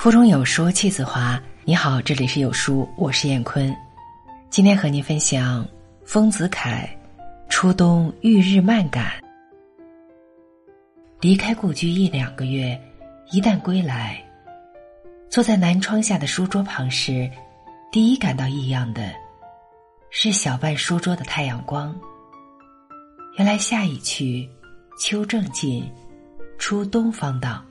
[0.00, 1.38] 腹中有书气自华。
[1.62, 3.70] 你好，这里是有书，我是燕坤。
[4.48, 5.68] 今天和您分享
[6.06, 6.70] 丰子恺
[7.50, 9.12] 《初冬遇日漫感》。
[11.20, 12.80] 离开故居一两个月，
[13.30, 14.18] 一旦归来，
[15.28, 17.30] 坐在南窗下的书桌旁时，
[17.92, 19.12] 第一感到异样的，
[20.08, 21.94] 是小半书桌的太阳光。
[23.36, 24.48] 原来夏已去，
[24.98, 25.86] 秋正近，
[26.56, 27.62] 初冬方到。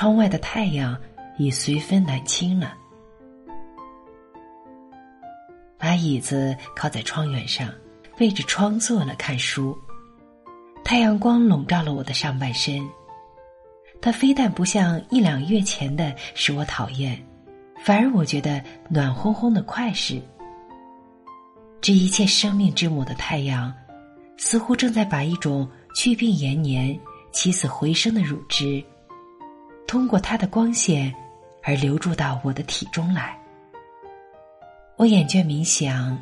[0.00, 0.98] 窗外的太阳
[1.36, 2.72] 已随风南侵了，
[5.76, 7.68] 把椅子靠在窗缘上，
[8.16, 9.76] 背着窗坐了看书。
[10.82, 12.80] 太阳光笼罩了我的上半身，
[14.00, 17.22] 它非但不像一两月前的使我讨厌，
[17.84, 18.58] 反而我觉得
[18.88, 20.18] 暖烘烘的快事。
[21.82, 23.70] 这一切生命之母的太阳，
[24.38, 26.98] 似乎正在把一种去病延年、
[27.32, 28.82] 起死回生的乳汁。
[29.90, 31.12] 通过它的光线，
[31.64, 33.36] 而流注到我的体中来。
[34.96, 36.16] 我眼倦冥想，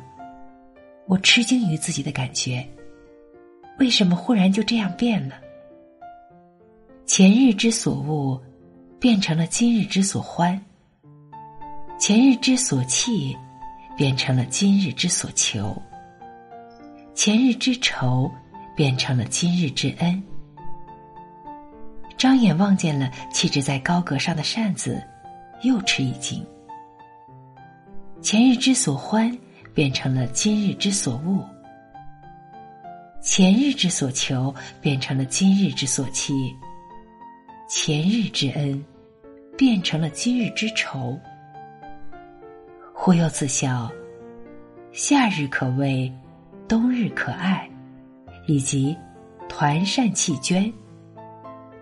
[1.05, 2.67] 我吃惊于自己的感觉，
[3.77, 5.35] 为什么忽然就这样变了？
[7.05, 8.41] 前日之所恶，
[8.99, 10.59] 变成了今日之所欢；
[11.99, 13.37] 前日之所弃，
[13.95, 15.79] 变成了今日之所求；
[17.13, 18.31] 前日之仇，
[18.75, 20.23] 变成了今日之恩。
[22.19, 25.01] 张眼望见了气质在高阁上的扇子，
[25.61, 26.45] 又吃一惊。
[28.21, 29.35] 前日之所欢，
[29.73, 31.39] 变成了今日之所恶；
[33.21, 36.33] 前日之所求，变成了今日之所期；
[37.69, 38.83] 前日之恩，
[39.57, 41.17] 变成了今日之仇。
[42.93, 43.89] 忽又自笑：
[44.91, 46.11] 夏日可畏，
[46.67, 47.65] 冬日可爱，
[48.45, 48.93] 以及
[49.47, 50.69] 团扇弃捐。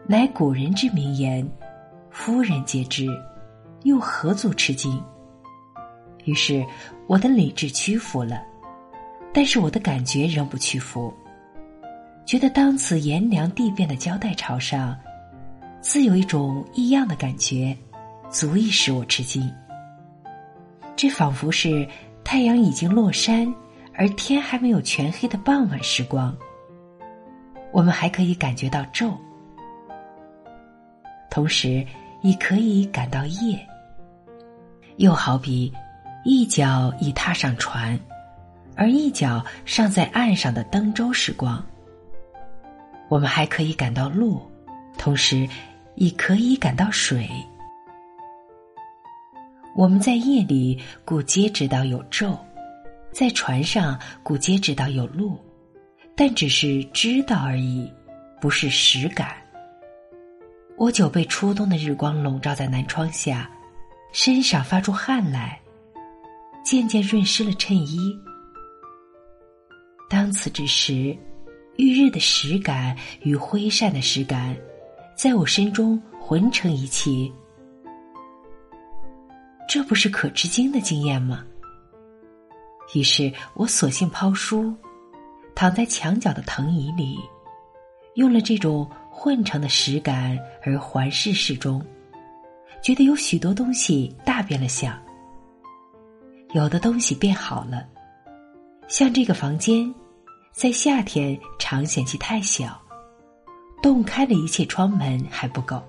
[0.09, 1.45] 乃古人之名言，
[2.09, 3.09] 夫人皆知，
[3.83, 5.03] 又何足吃惊？
[6.23, 6.65] 于是
[7.07, 8.41] 我的理智屈服了，
[9.33, 11.13] 但是我的感觉仍不屈服，
[12.25, 14.97] 觉得当此炎凉地变的交代朝上，
[15.81, 17.75] 自有一种异样的感觉，
[18.29, 19.53] 足以使我吃惊。
[20.95, 21.85] 这仿佛是
[22.23, 23.53] 太阳已经落山，
[23.93, 26.33] 而天还没有全黑的傍晚时光。
[27.73, 29.13] 我们还可以感觉到昼。
[31.37, 31.85] 同时，
[32.23, 33.63] 亦可以感到夜。
[34.95, 35.71] 又好比，
[36.25, 37.95] 一脚已踏上船，
[38.75, 41.63] 而一脚尚在岸上的登舟时光。
[43.07, 44.41] 我们还可以感到路，
[44.97, 45.47] 同时，
[45.93, 47.29] 亦可以感到水。
[49.75, 52.35] 我们在夜里，故皆知道有昼；
[53.11, 55.37] 在船上，故皆知道有路，
[56.15, 57.93] 但只是知道而已，
[58.41, 59.35] 不是实感。
[60.77, 63.49] 我久被初冬的日光笼罩在南窗下，
[64.11, 65.59] 身上发出汗来，
[66.63, 68.15] 渐渐润湿了衬衣。
[70.07, 71.17] 当此之时，
[71.77, 74.55] 遇日的实感与挥扇的实感，
[75.15, 77.33] 在我身中混成一气。
[79.67, 81.43] 这不是可吃惊的经验吗？
[82.93, 84.71] 于是我索性抛书，
[85.55, 87.17] 躺在墙角的藤椅里，
[88.13, 88.87] 用了这种。
[89.19, 91.83] 混成的实感而环视室中，
[92.83, 94.95] 觉得有许多东西大变了相。
[96.53, 97.83] 有的东西变好了，
[98.87, 99.91] 像这个房间，
[100.51, 102.79] 在夏天常嫌弃太小，
[103.81, 105.83] 洞开了一切窗门还不够，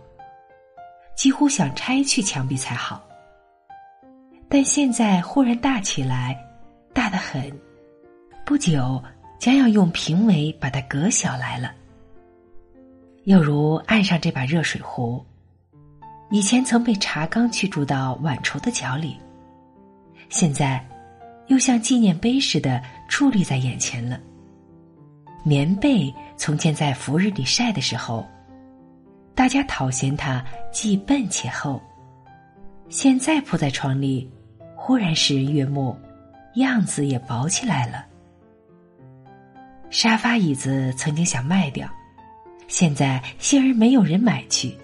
[1.15, 3.06] 几乎想拆去墙壁才好。
[4.49, 6.34] 但现在忽然大起来，
[6.94, 7.53] 大得很，
[8.47, 9.05] 不久
[9.38, 11.75] 将要用平围把它隔小来了。
[13.28, 15.22] 又如岸上这把热水壶，
[16.31, 19.19] 以前曾被茶缸去注到碗橱的角里，
[20.31, 20.83] 现在
[21.49, 24.19] 又像纪念碑似的矗立在眼前了。
[25.43, 28.26] 棉被从前在伏日里晒的时候，
[29.35, 30.43] 大家讨嫌它
[30.73, 31.79] 既笨且厚，
[32.88, 34.26] 现在铺在床里，
[34.75, 35.94] 忽然使人悦目，
[36.55, 38.06] 样子也薄起来了。
[39.91, 41.87] 沙发椅子曾经想卖掉。
[42.69, 44.76] 现在幸而没有人买去。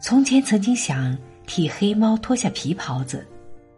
[0.00, 1.16] 从前曾经想
[1.46, 3.26] 替黑猫脱下皮袍子，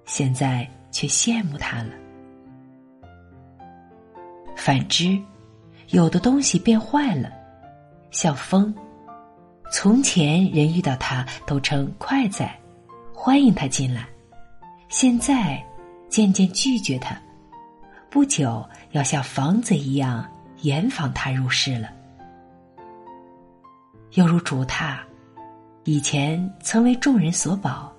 [0.05, 1.91] 现在却羡慕它了。
[4.57, 5.19] 反之，
[5.89, 7.31] 有的东西变坏了，
[8.11, 8.75] 像风。
[9.73, 12.59] 从前人遇到它都称快哉，
[13.13, 14.07] 欢迎它进来，
[14.89, 15.63] 现在
[16.09, 17.21] 渐渐拒绝它，
[18.09, 20.27] 不久要像房子一样
[20.61, 21.91] 严防它入室了。
[24.15, 24.99] 犹如竹榻，
[25.83, 27.93] 以前曾为众人所保，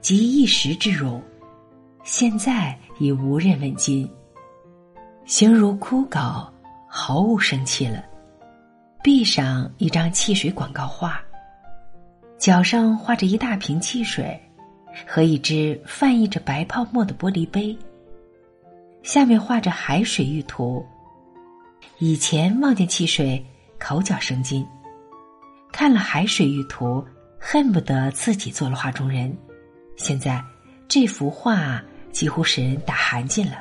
[0.00, 1.22] 集一时之荣，
[2.04, 4.10] 现在已无人问津，
[5.26, 6.48] 形如枯槁，
[6.88, 8.02] 毫无生气了。
[9.02, 11.20] 壁上一张汽水广告画，
[12.38, 14.40] 脚上画着一大瓶汽水，
[15.06, 17.76] 和一只泛溢着白泡沫的玻璃杯。
[19.02, 20.82] 下面画着海水玉图。
[21.98, 23.44] 以前望见汽水，
[23.78, 24.64] 口角生津；
[25.72, 27.04] 看了海水玉图，
[27.40, 29.34] 恨不得自己做了画中人。
[29.96, 30.44] 现在
[30.86, 31.82] 这幅画
[32.12, 33.56] 几乎使人打寒噤了。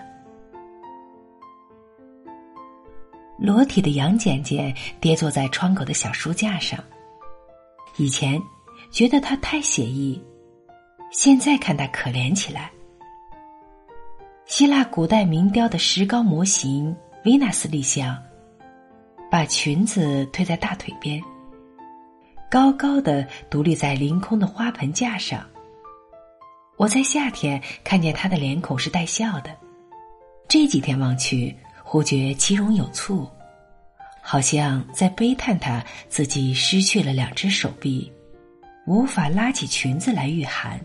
[3.40, 6.80] 裸体的杨姐姐跌坐在窗口的小书架上。
[7.98, 8.40] 以前
[8.92, 10.22] 觉得她太写意，
[11.12, 12.72] 现在看她可怜起来。
[14.46, 18.18] 希腊古代名雕的石膏模型维纳斯立像，
[19.30, 21.22] 把裙子推在大腿边，
[22.52, 25.42] 高高的独立在凌空的花盆架上。
[26.76, 29.56] 我在夏天看见他的脸孔是带笑的，
[30.50, 31.56] 这几天望去。
[31.82, 33.30] 忽觉其容有醋，
[34.22, 38.12] 好像在悲叹他自己失去了两只手臂，
[38.86, 40.80] 无法拉起裙子来御寒。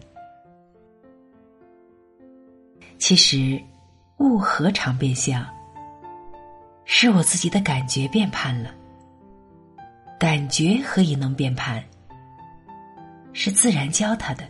[2.98, 3.60] 其实，
[4.18, 5.44] 物何尝变相？
[6.84, 8.72] 是我自己的感觉变判了。
[10.18, 11.82] 感觉何以能变叛？
[13.32, 14.44] 是自然教他的。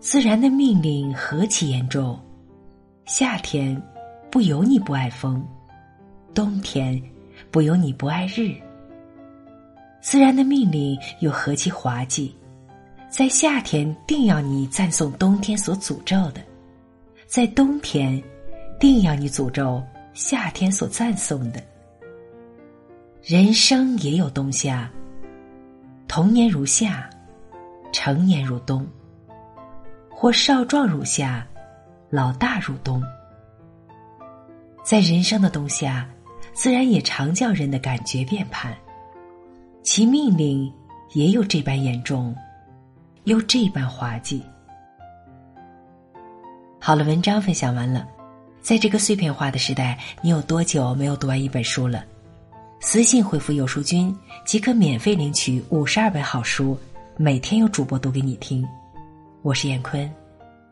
[0.00, 2.18] 自然的命令何其严重？
[3.06, 3.80] 夏天。
[4.30, 5.46] 不由你不爱风，
[6.34, 7.00] 冬天
[7.52, 8.52] 不由你不爱日。
[10.00, 12.34] 自然的命令又何其滑稽，
[13.08, 16.40] 在夏天定要你赞颂冬天所诅咒的，
[17.28, 18.20] 在冬天
[18.80, 19.80] 定要你诅咒
[20.14, 21.62] 夏天所赞颂的。
[23.26, 24.86] 人生也有冬夏，
[26.06, 27.08] 童年如夏，
[27.90, 28.86] 成年如冬，
[30.10, 31.42] 或少壮如夏，
[32.10, 33.02] 老大如冬。
[34.82, 36.06] 在人生的冬夏，
[36.52, 38.76] 自然也常叫人的感觉变叛，
[39.82, 40.70] 其命令
[41.14, 42.36] 也有这般严重，
[43.24, 44.44] 又这般滑稽。
[46.78, 48.06] 好了，文章分享完了。
[48.60, 52.04] 在这个碎片化的时代，你有多久没有读完一本书了？
[52.80, 56.78] 私信回复“有书君”即可免费领取五十二本好书，
[57.16, 58.66] 每天有主播读给你听。
[59.42, 60.10] 我是闫坤，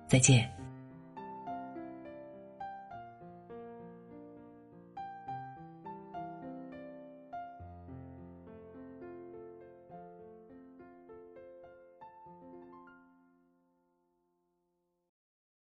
[0.07, 0.49] 再见。